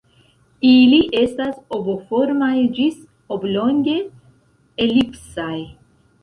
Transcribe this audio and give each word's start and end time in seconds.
Ili 0.67 1.01
estas 1.23 1.59
ovoformaj 1.77 2.49
ĝis 2.79 2.97
oblonge-elipsaj. 3.37 5.53